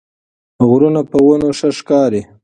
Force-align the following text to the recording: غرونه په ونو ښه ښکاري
غرونه 0.67 1.01
په 1.11 1.17
ونو 1.25 1.49
ښه 1.57 1.69
ښکاري 1.77 2.21